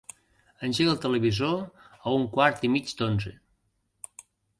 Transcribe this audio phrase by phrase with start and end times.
[0.67, 1.59] Engega el televisor
[2.05, 3.35] a un quart i mig d'onze.